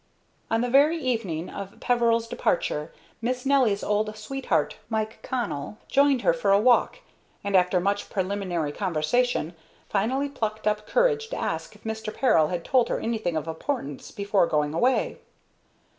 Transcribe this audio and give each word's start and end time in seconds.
On 0.49 0.61
the 0.61 0.67
very 0.71 0.97
evening 0.97 1.47
of 1.51 1.79
Peveril's 1.79 2.27
departure 2.27 2.91
Miss 3.21 3.45
Nelly's 3.45 3.83
old 3.83 4.17
sweetheart, 4.17 4.77
Mike 4.89 5.21
Connell, 5.21 5.77
joined 5.87 6.23
her 6.23 6.33
for 6.33 6.51
a 6.51 6.57
walk, 6.59 7.01
and, 7.43 7.55
after 7.55 7.79
much 7.79 8.09
preliminary 8.09 8.71
conversation, 8.71 9.53
finally 9.89 10.27
plucked 10.27 10.65
up 10.65 10.87
courage 10.87 11.27
to 11.27 11.35
ask 11.37 11.75
if 11.75 11.83
Mr. 11.83 12.11
Peril 12.11 12.47
had 12.47 12.65
told 12.65 12.89
her 12.89 12.99
anything 12.99 13.37
of 13.37 13.47
importance 13.47 14.09
before 14.09 14.47
going 14.47 14.73
away. 14.73 15.19